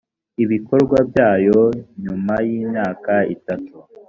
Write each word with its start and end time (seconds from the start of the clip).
ibikorwa 0.43 0.97
byayo 1.09 1.59
nyuma 2.03 2.33
y’imyaka 2.47 3.13
itanu 3.35 3.67